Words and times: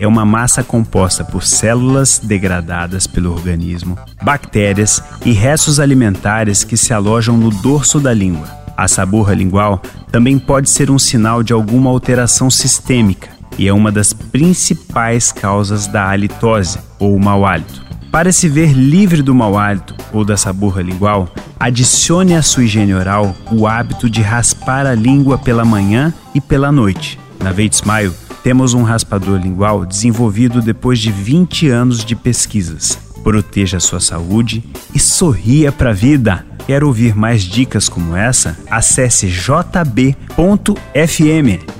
é 0.00 0.06
uma 0.06 0.24
massa 0.24 0.64
composta 0.64 1.22
por 1.22 1.44
células 1.44 2.18
degradadas 2.18 3.06
pelo 3.06 3.30
organismo, 3.30 3.98
bactérias 4.22 5.02
e 5.26 5.32
restos 5.32 5.78
alimentares 5.78 6.64
que 6.64 6.74
se 6.74 6.94
alojam 6.94 7.36
no 7.36 7.50
dorso 7.50 8.00
da 8.00 8.14
língua. 8.14 8.48
A 8.74 8.88
saburra 8.88 9.34
lingual 9.34 9.82
também 10.10 10.38
pode 10.38 10.70
ser 10.70 10.90
um 10.90 10.98
sinal 10.98 11.42
de 11.42 11.52
alguma 11.52 11.90
alteração 11.90 12.50
sistêmica 12.50 13.28
e 13.58 13.68
é 13.68 13.74
uma 13.74 13.92
das 13.92 14.14
principais 14.14 15.30
causas 15.32 15.86
da 15.86 16.08
halitose 16.08 16.78
ou 16.98 17.18
mau 17.18 17.44
hálito. 17.44 17.84
Para 18.10 18.32
se 18.32 18.48
ver 18.48 18.72
livre 18.72 19.20
do 19.20 19.34
mau 19.34 19.58
hálito 19.58 19.94
ou 20.14 20.24
da 20.24 20.36
saburra 20.36 20.80
lingual, 20.80 21.28
adicione 21.60 22.34
à 22.34 22.40
sua 22.40 22.64
higiene 22.64 22.94
oral 22.94 23.36
o 23.52 23.66
hábito 23.66 24.08
de 24.08 24.22
raspar 24.22 24.86
a 24.86 24.94
língua 24.94 25.36
pela 25.36 25.64
manhã 25.64 26.10
e 26.34 26.40
pela 26.40 26.72
noite. 26.72 27.20
Na 27.38 27.52
Veit 27.52 27.74
Smile, 27.74 28.14
temos 28.42 28.74
um 28.74 28.82
raspador 28.82 29.40
lingual 29.40 29.84
desenvolvido 29.84 30.60
depois 30.60 30.98
de 30.98 31.10
20 31.10 31.68
anos 31.68 32.04
de 32.04 32.16
pesquisas. 32.16 32.98
Proteja 33.22 33.76
a 33.76 33.80
sua 33.80 34.00
saúde 34.00 34.64
e 34.94 34.98
sorria 34.98 35.70
para 35.70 35.90
a 35.90 35.94
vida. 35.94 36.46
Quer 36.66 36.84
ouvir 36.84 37.14
mais 37.14 37.42
dicas 37.42 37.88
como 37.88 38.16
essa? 38.16 38.58
Acesse 38.70 39.28
jb.fm. 39.28 40.14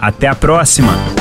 Até 0.00 0.28
a 0.28 0.34
próxima! 0.34 1.17